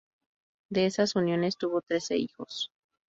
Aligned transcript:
De 0.71 0.87
esas 0.87 1.15
uniones 1.15 1.57
tuvo 1.57 1.83
trece 1.83 2.17
hijos. 2.17 2.71